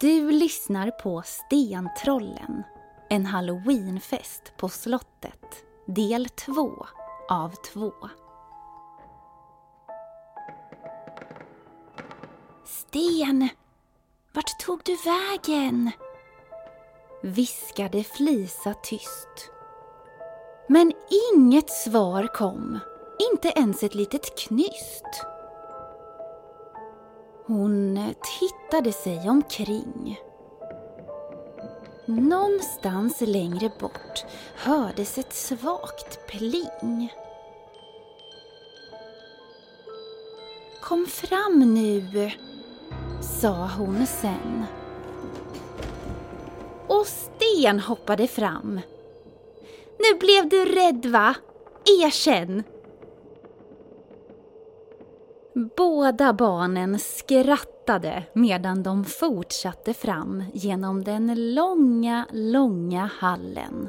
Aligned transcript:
Du 0.00 0.30
lyssnar 0.30 0.90
på 0.90 1.22
Stentrollen, 1.22 2.62
en 3.10 3.26
halloweenfest 3.26 4.52
på 4.56 4.68
slottet, 4.68 5.64
del 5.86 6.28
2 6.28 6.86
av 7.28 7.54
2. 7.72 7.92
Sten! 12.64 13.48
Vart 14.32 14.58
tog 14.60 14.80
du 14.84 14.96
vägen? 14.96 15.90
viskade 17.22 18.04
Flisa 18.04 18.74
tyst. 18.74 19.50
Men 20.68 20.92
inget 21.34 21.70
svar 21.70 22.26
kom, 22.26 22.78
inte 23.32 23.48
ens 23.48 23.82
ett 23.82 23.94
litet 23.94 24.38
knyst. 24.38 25.33
Hon 27.46 27.96
eh, 27.96 28.14
tittade 28.40 28.92
sig 28.92 29.30
omkring. 29.30 30.20
Någonstans 32.06 33.20
längre 33.20 33.70
bort 33.80 34.24
hördes 34.54 35.18
ett 35.18 35.32
svagt 35.32 36.26
pling. 36.26 37.12
Kom 40.80 41.06
fram 41.06 41.74
nu, 41.74 42.30
sa 43.40 43.70
hon 43.78 44.06
sen. 44.06 44.64
Och 46.88 47.06
Sten 47.06 47.80
hoppade 47.80 48.26
fram. 48.26 48.80
Nu 49.98 50.18
blev 50.18 50.48
du 50.48 50.64
rädd 50.64 51.06
va? 51.06 51.34
Erkänn! 52.02 52.62
Båda 55.54 56.32
barnen 56.32 56.98
skrattade 56.98 58.24
medan 58.32 58.82
de 58.82 59.04
fortsatte 59.04 59.94
fram 59.94 60.44
genom 60.54 61.04
den 61.04 61.54
långa, 61.54 62.26
långa 62.32 63.10
hallen. 63.20 63.88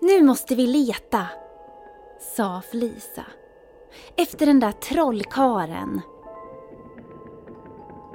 Nu 0.00 0.22
måste 0.22 0.54
vi 0.54 0.66
leta, 0.66 1.26
sa 2.36 2.62
Flisa. 2.70 3.24
Efter 4.16 4.46
den 4.46 4.60
där 4.60 4.72
trollkaren. 4.72 6.00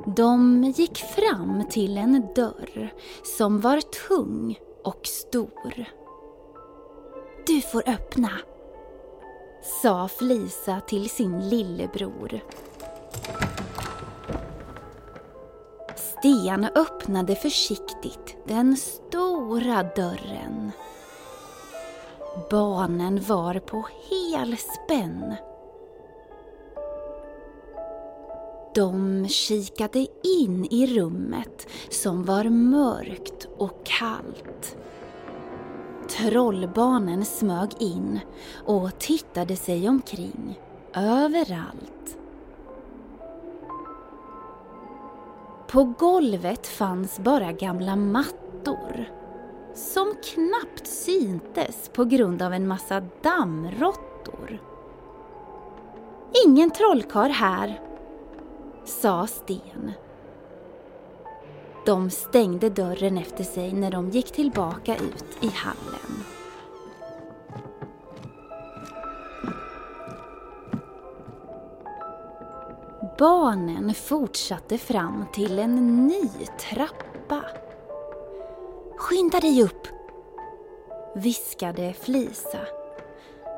De 0.06 0.64
gick 0.64 0.98
fram 0.98 1.64
till 1.70 1.98
en 1.98 2.34
dörr 2.36 2.94
som 3.38 3.60
var 3.60 3.82
tung 4.08 4.60
och 4.84 5.02
stor. 5.04 5.86
Du 7.48 7.62
får 7.62 7.90
öppna, 7.90 8.30
sa 9.62 10.08
Flisa 10.08 10.82
till 10.82 11.10
sin 11.10 11.50
lillebror. 11.50 12.40
Sten 15.96 16.66
öppnade 16.76 17.36
försiktigt 17.36 18.38
den 18.48 18.78
stora 18.78 19.84
dörren. 19.84 20.72
Barnen 22.50 23.22
var 23.24 23.60
på 23.60 23.88
helspänn. 24.10 25.36
De 28.76 29.28
kikade 29.28 30.08
in 30.40 30.68
i 30.72 31.00
rummet 31.00 31.68
som 31.90 32.24
var 32.24 32.44
mörkt 32.44 33.48
och 33.58 33.86
kallt. 33.86 34.78
Trollbarnen 36.20 37.26
smög 37.26 37.70
in 37.80 38.20
och 38.66 39.00
tittade 39.00 39.56
sig 39.56 39.90
omkring 39.90 40.60
överallt. 40.96 42.18
På 45.68 45.84
golvet 45.84 46.68
fanns 46.68 47.20
bara 47.20 47.52
gamla 47.52 47.96
mattor 47.96 49.10
som 49.76 50.14
knappt 50.24 50.88
syntes 50.88 51.90
på 51.94 52.06
grund 52.06 52.42
av 52.42 52.54
en 52.54 52.68
massa 52.68 53.02
dammråttor. 53.22 54.62
Ingen 56.46 56.72
trollkarl 56.72 57.32
här, 57.32 57.82
sa 58.86 59.28
Sten. 59.28 59.92
De 61.90 62.10
stängde 62.10 62.70
dörren 62.70 63.18
efter 63.18 63.44
sig 63.44 63.74
när 63.74 63.92
de 63.92 64.10
gick 64.10 64.32
tillbaka 64.32 64.96
ut 64.96 65.26
i 65.42 65.48
hallen. 65.48 66.24
Barnen 73.18 73.94
fortsatte 73.94 74.78
fram 74.78 75.26
till 75.34 75.60
en 75.60 76.08
ny 76.08 76.30
trappa. 76.60 77.42
Skynda 78.98 79.40
dig 79.40 79.64
upp, 79.64 79.88
viskade 81.16 81.94
Flisa. 81.94 82.60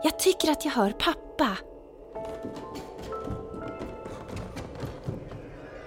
Jag 0.03 0.19
tycker 0.19 0.51
att 0.51 0.65
jag 0.65 0.71
hör 0.71 0.91
pappa. 0.91 1.57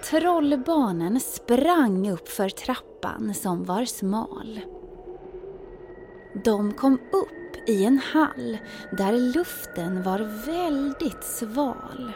Trollbarnen 0.09 1.19
sprang 1.19 2.09
upp 2.09 2.27
för 2.27 2.49
trappan 2.49 3.33
som 3.33 3.63
var 3.63 3.85
smal. 3.85 4.59
De 6.43 6.73
kom 6.73 6.93
upp 6.93 7.69
i 7.69 7.85
en 7.85 7.97
hall 7.97 8.57
där 8.97 9.33
luften 9.33 10.03
var 10.03 10.19
väldigt 10.45 11.23
sval. 11.23 12.11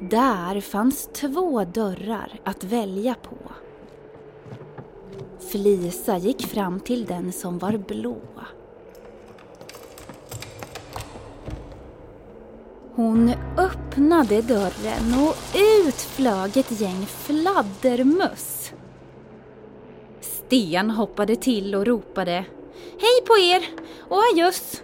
Där 0.00 0.60
fanns 0.60 1.10
två 1.12 1.64
dörrar 1.64 2.40
att 2.44 2.64
välja 2.64 3.14
på. 3.14 3.36
Flisa 5.38 6.18
gick 6.18 6.46
fram 6.46 6.80
till 6.80 7.04
den 7.04 7.32
som 7.32 7.58
var 7.58 7.76
blå. 7.76 8.20
Hon 12.98 13.32
öppnade 13.56 14.42
dörren 14.42 15.14
och 15.20 15.36
ut 15.86 15.94
flög 15.94 16.56
ett 16.56 16.80
gäng 16.80 17.06
fladdermöss. 17.06 18.72
Sten 20.20 20.90
hoppade 20.90 21.36
till 21.36 21.74
och 21.74 21.86
ropade 21.86 22.44
Hej 23.00 23.26
på 23.26 23.38
er 23.38 23.64
och 24.08 24.22
adjöss! 24.32 24.82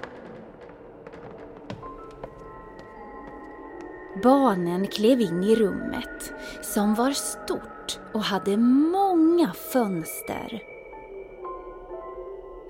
Barnen 4.22 4.86
klev 4.86 5.20
in 5.20 5.42
i 5.42 5.56
rummet 5.56 6.32
som 6.62 6.94
var 6.94 7.10
stort 7.10 7.98
och 8.12 8.22
hade 8.22 8.56
många 8.56 9.52
fönster. 9.52 10.73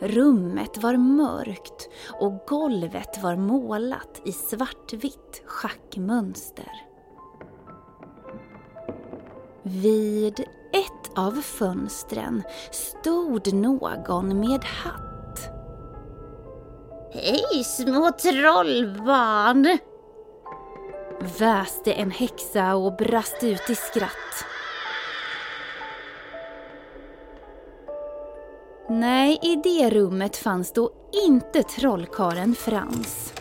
Rummet 0.00 0.82
var 0.82 0.96
mörkt 0.96 1.88
och 2.20 2.44
golvet 2.46 3.22
var 3.22 3.36
målat 3.36 4.22
i 4.24 4.32
svartvitt 4.32 5.42
schackmönster. 5.46 6.72
Vid 9.62 10.40
ett 10.72 11.18
av 11.18 11.32
fönstren 11.32 12.42
stod 12.70 13.54
någon 13.54 14.40
med 14.40 14.64
hatt. 14.64 15.50
Hej 17.12 17.64
små 17.64 18.12
trollbarn! 18.12 19.78
väste 21.38 21.92
en 21.92 22.10
häxa 22.10 22.74
och 22.74 22.96
brast 22.96 23.42
ut 23.42 23.70
i 23.70 23.74
skratt. 23.74 24.44
Nej, 28.88 29.38
i 29.42 29.56
det 29.56 29.90
rummet 29.90 30.36
fanns 30.36 30.72
då 30.72 30.92
inte 31.26 31.62
trollkaren 31.62 32.54
Frans. 32.54 33.34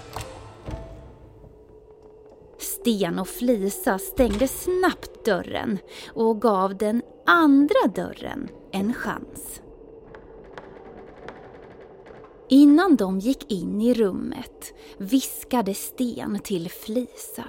Sten 2.57 3.19
och 3.19 3.27
Flisa 3.27 3.99
stängde 3.99 4.47
snabbt 4.47 5.25
dörren 5.25 5.77
och 6.13 6.41
gav 6.41 6.77
den 6.77 7.01
andra 7.25 7.87
dörren 7.95 8.49
en 8.71 8.93
chans. 8.93 9.61
Innan 12.49 12.95
de 12.95 13.19
gick 13.19 13.51
in 13.51 13.81
i 13.81 13.93
rummet 13.93 14.73
viskade 14.97 15.73
Sten 15.73 16.39
till 16.39 16.71
Flisa. 16.71 17.43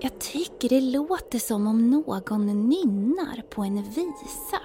Jag 0.00 0.18
tycker 0.20 0.68
det 0.68 0.80
låter 0.80 1.38
som 1.38 1.66
om 1.66 1.90
någon 1.90 2.68
nynnar 2.68 3.42
på 3.50 3.62
en 3.62 3.82
visa. 3.82 4.60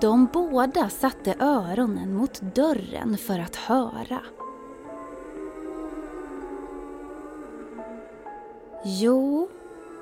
De 0.00 0.28
båda 0.32 0.88
satte 0.88 1.34
öronen 1.38 2.14
mot 2.14 2.40
dörren 2.40 3.18
för 3.18 3.38
att 3.38 3.56
höra. 3.56 4.20
Jo, 8.84 9.48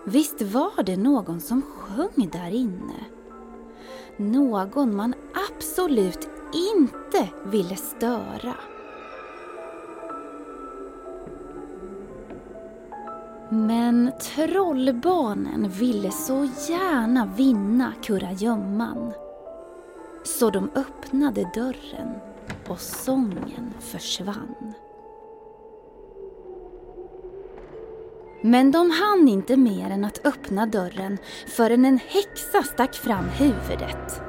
visst 0.06 0.42
var 0.42 0.82
det 0.82 0.96
någon 0.96 1.40
som 1.40 1.62
sjöng 1.62 2.30
där 2.32 2.50
inne. 2.50 3.04
Någon 4.16 4.96
man 4.96 5.14
absolut 5.48 6.28
inte 6.52 7.28
ville 7.44 7.76
störa. 7.76 8.54
Men 13.48 14.12
trollbarnen 14.20 15.68
ville 15.68 16.10
så 16.10 16.48
gärna 16.68 17.26
vinna 17.36 17.92
kurragömman. 18.02 19.12
Så 20.24 20.50
de 20.50 20.70
öppnade 20.74 21.50
dörren 21.54 22.14
och 22.68 22.80
sången 22.80 23.74
försvann. 23.80 24.74
Men 28.42 28.72
de 28.72 28.90
hann 28.90 29.28
inte 29.28 29.56
mer 29.56 29.90
än 29.90 30.04
att 30.04 30.26
öppna 30.26 30.66
dörren 30.66 31.18
förrän 31.46 31.84
en 31.84 31.98
häxa 31.98 32.62
stack 32.62 32.94
fram 32.94 33.24
huvudet. 33.24 34.22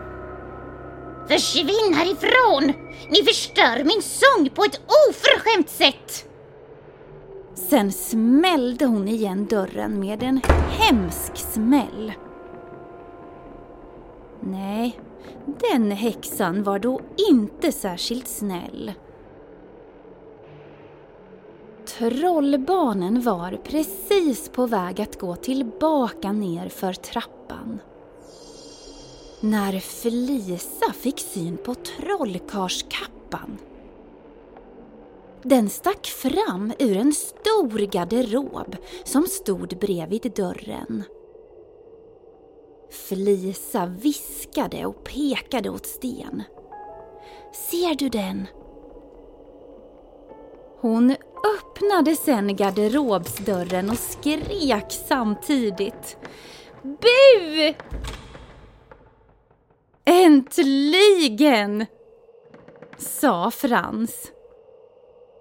Försvinn 1.28 1.94
härifrån! 1.94 2.74
Ni 3.10 3.24
förstör 3.24 3.84
min 3.84 4.02
sång 4.02 4.50
på 4.50 4.64
ett 4.64 4.82
oförskämt 5.10 5.70
sätt! 5.70 6.30
Sen 7.54 7.92
smällde 7.92 8.86
hon 8.86 9.08
igen 9.08 9.46
dörren 9.46 10.00
med 10.00 10.24
en 10.24 10.42
hemsk 10.70 11.38
smäll. 11.38 12.14
Nej, 14.40 15.00
den 15.72 15.92
häxan 15.92 16.64
var 16.64 16.80
då 16.80 17.02
inte 17.30 17.72
särskilt 17.72 18.28
snäll. 18.28 18.94
Trollbarnen 21.86 23.22
var 23.22 23.60
precis 23.64 24.50
på 24.50 24.68
väg 24.68 25.02
att 25.02 25.20
gå 25.20 25.36
tillbaka 25.36 26.32
ner 26.32 26.70
för 26.70 26.94
trappan. 26.94 27.80
När 29.42 29.80
Felisa 29.80 30.94
fick 30.94 31.20
syn 31.20 31.58
på 31.58 31.76
trollkarskappan. 31.76 33.58
Den 35.44 35.70
stack 35.70 36.06
fram 36.06 36.74
ur 36.80 36.98
en 36.98 37.14
stor 37.14 37.80
garderob 37.80 38.76
som 39.04 39.24
stod 39.24 39.78
bredvid 39.80 40.32
dörren. 40.36 41.04
Flisa 42.96 43.86
viskade 43.86 44.86
och 44.86 45.04
pekade 45.04 45.70
åt 45.70 45.86
Sten. 45.86 46.44
Ser 47.54 47.96
du 47.96 48.10
den? 48.10 48.48
Hon 50.82 51.16
öppnade 51.56 52.16
sen 52.16 52.56
garderobsdörren 52.56 53.90
och 53.90 53.98
skrek 53.98 54.86
samtidigt. 55.08 56.18
Bu! 56.84 57.74
Äntligen! 60.06 61.86
sa 62.98 63.52
Frans. 63.52 64.32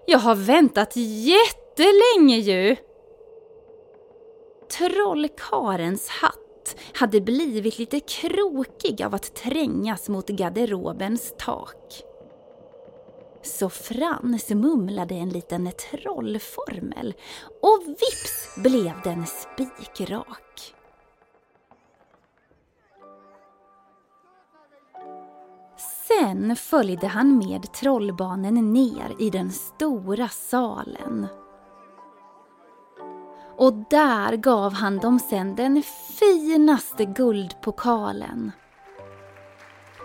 Jag 0.06 0.18
har 0.18 0.34
väntat 0.34 0.92
jättelänge 0.96 2.36
ju! 2.36 2.76
Trollkarens 4.78 6.08
hatt 6.08 6.43
hade 6.94 7.20
blivit 7.20 7.78
lite 7.78 8.00
krokig 8.00 9.02
av 9.02 9.14
att 9.14 9.34
trängas 9.34 10.08
mot 10.08 10.28
garderobens 10.28 11.34
tak. 11.38 12.02
Så 13.42 13.68
Frans 13.68 14.50
mumlade 14.50 15.14
en 15.14 15.28
liten 15.28 15.70
trollformel 15.90 17.14
och 17.62 17.82
vips 17.88 18.54
blev 18.56 18.94
den 19.04 19.26
spikrak. 19.26 20.74
Sen 26.08 26.56
följde 26.56 27.06
han 27.06 27.38
med 27.38 27.72
trollbarnen 27.72 28.72
ner 28.72 29.16
i 29.18 29.30
den 29.30 29.50
stora 29.52 30.28
salen. 30.28 31.26
Och 33.64 33.72
där 33.90 34.36
gav 34.36 34.72
han 34.72 34.98
dem 34.98 35.18
sen 35.18 35.56
den 35.56 35.82
finaste 36.18 37.04
guldpokalen. 37.04 38.52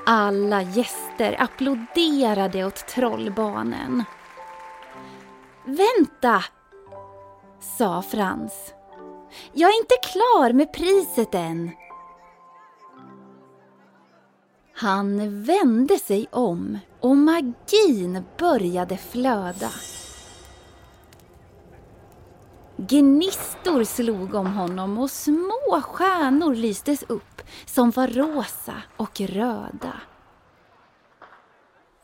Alla 0.05 0.61
gäster 0.61 1.41
applåderade 1.41 2.65
åt 2.65 2.87
trollbarnen. 2.87 4.03
Vänta, 5.65 6.43
sa 7.77 8.01
Frans. 8.01 8.73
Jag 9.53 9.69
är 9.69 9.77
inte 9.81 9.95
klar 10.03 10.53
med 10.53 10.73
priset 10.73 11.35
än. 11.35 11.71
Han 14.75 15.43
vände 15.43 15.99
sig 15.99 16.27
om 16.31 16.79
och 16.99 17.17
magin 17.17 18.23
började 18.37 18.97
flöda. 18.97 19.69
Gnistor 22.87 23.83
slog 23.83 24.35
om 24.35 24.47
honom 24.47 24.97
och 24.97 25.11
små 25.11 25.81
stjärnor 25.81 26.55
lystes 26.55 27.03
upp 27.03 27.41
som 27.65 27.91
var 27.91 28.07
rosa 28.07 28.73
och 28.97 29.21
röda. 29.21 29.93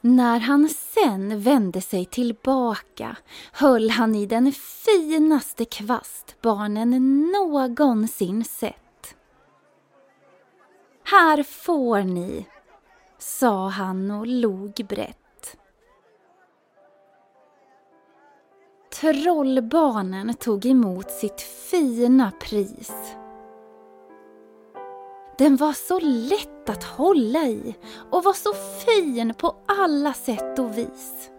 När 0.02 0.40
han 0.40 0.70
sen 0.70 1.42
vände 1.42 1.82
sig 1.82 2.06
tillbaka 2.06 3.18
höll 3.52 3.90
han 3.90 4.16
i 4.16 4.26
den 4.26 4.52
finaste 4.52 5.66
kvast 5.66 6.36
barnen 6.42 7.22
någonsin 7.32 8.44
sett. 8.44 9.16
Här 11.04 11.44
får 11.44 12.02
ni, 12.02 12.46
sa 13.18 13.68
han 13.68 14.12
och 14.12 14.28
log 14.28 14.86
brett. 14.90 15.25
Trollbarnen 19.02 20.34
tog 20.34 20.66
emot 20.66 21.12
sitt 21.12 21.42
fina 21.42 22.32
pris. 22.32 22.92
Den 25.38 25.56
var 25.56 25.74
så 25.74 26.00
lätt 26.00 26.70
att 26.70 26.84
hålla 26.84 27.40
i 27.40 27.76
och 28.12 28.24
var 28.24 28.34
så 28.34 28.54
fin 28.54 29.34
på 29.38 29.56
alla 29.66 30.14
sätt 30.14 30.60
och 30.60 30.78
vis. 30.78 31.30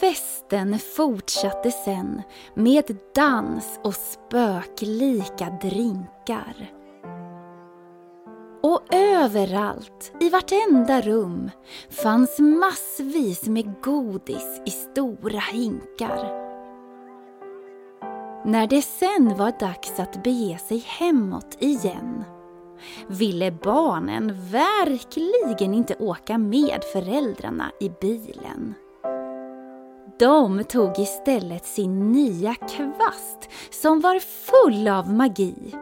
Festen 0.00 0.78
fortsatte 0.78 1.70
sen 1.70 2.22
med 2.54 2.96
dans 3.14 3.80
och 3.84 3.94
spöklika 3.94 5.58
drinkar. 5.62 6.83
Överallt, 9.14 10.12
i 10.20 10.30
vartenda 10.30 11.00
rum, 11.00 11.50
fanns 11.90 12.38
massvis 12.38 13.46
med 13.46 13.74
godis 13.82 14.60
i 14.66 14.70
stora 14.70 15.38
hinkar. 15.38 16.44
När 18.44 18.66
det 18.66 18.82
sen 18.82 19.36
var 19.36 19.60
dags 19.60 20.00
att 20.00 20.22
bege 20.22 20.58
sig 20.58 20.78
hemåt 20.78 21.56
igen 21.60 22.24
ville 23.06 23.52
barnen 23.52 24.32
verkligen 24.50 25.74
inte 25.74 25.94
åka 25.98 26.38
med 26.38 26.80
föräldrarna 26.92 27.70
i 27.80 27.90
bilen. 28.00 28.74
De 30.18 30.64
tog 30.64 30.98
istället 30.98 31.66
sin 31.66 32.12
nya 32.12 32.54
kvast 32.54 33.50
som 33.70 34.00
var 34.00 34.18
full 34.18 34.88
av 34.88 35.12
magi 35.12 35.74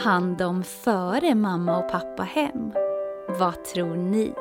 hann 0.00 0.36
de 0.36 0.64
före 0.64 1.34
mamma 1.34 1.78
och 1.78 1.90
pappa 1.90 2.22
hem? 2.22 2.72
Vad 3.28 3.64
tror 3.64 3.96
ni? 3.96 4.34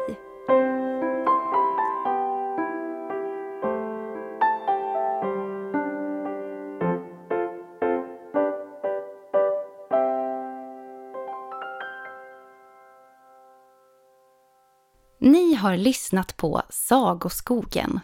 Ni 15.20 15.54
har 15.56 15.78
lyssnat 15.78 16.38
på 16.38 16.62
Sagoskogen. 16.70 18.00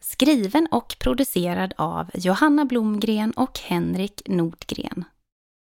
Skriven 0.00 0.68
och 0.70 0.96
producerad 1.00 1.74
av 1.76 2.10
Johanna 2.14 2.64
Blomgren 2.64 3.30
och 3.30 3.58
Henrik 3.58 4.22
Nordgren. 4.26 5.04